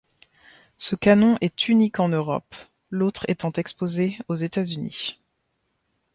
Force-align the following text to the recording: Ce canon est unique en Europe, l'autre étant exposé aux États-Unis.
Ce 0.79 0.95
canon 0.95 1.37
est 1.41 1.67
unique 1.67 1.99
en 1.99 2.09
Europe, 2.09 2.55
l'autre 2.89 3.23
étant 3.27 3.51
exposé 3.51 4.17
aux 4.29 4.33
États-Unis. 4.35 5.21